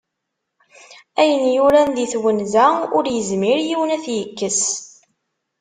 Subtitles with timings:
[1.21, 2.65] Ayen yuran deg twenza,
[2.97, 4.61] ur yezmir yiwen ad t-yekkes.